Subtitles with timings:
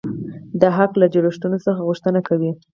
[0.61, 2.51] دا حق له جوړښتونو څخه غوښتنه کوي.